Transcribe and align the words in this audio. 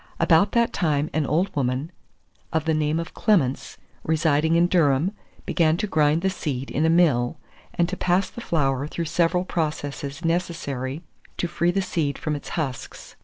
About 0.19 0.53
that 0.53 0.73
time 0.73 1.11
an 1.13 1.27
old 1.27 1.55
woman, 1.55 1.91
of 2.51 2.65
the 2.65 2.73
name 2.73 2.99
of 2.99 3.13
Clements, 3.13 3.77
residing 4.03 4.55
in 4.55 4.65
Durham, 4.65 5.11
began 5.45 5.77
to 5.77 5.85
grind 5.85 6.23
the 6.23 6.29
seed 6.31 6.71
in 6.71 6.87
a 6.87 6.89
mill, 6.89 7.37
and 7.75 7.87
to 7.87 7.95
pass 7.95 8.27
the 8.27 8.41
flour 8.41 8.87
through 8.87 9.05
several 9.05 9.45
processes 9.45 10.25
necessary 10.25 11.03
to 11.37 11.45
free 11.47 11.69
the 11.69 11.83
seed 11.83 12.17
from 12.17 12.35
its 12.35 12.49
husks. 12.57 13.15